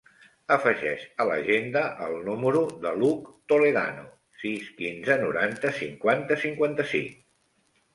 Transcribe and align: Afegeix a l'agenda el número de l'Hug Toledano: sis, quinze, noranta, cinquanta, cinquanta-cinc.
Afegeix 0.53 1.03
a 1.25 1.27
l'agenda 1.31 1.83
el 2.07 2.17
número 2.31 2.65
de 2.87 2.95
l'Hug 3.03 3.29
Toledano: 3.55 4.09
sis, 4.47 4.75
quinze, 4.83 5.23
noranta, 5.29 5.79
cinquanta, 5.85 6.45
cinquanta-cinc. 6.49 7.19